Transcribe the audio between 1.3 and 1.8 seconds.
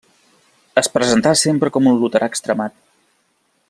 sempre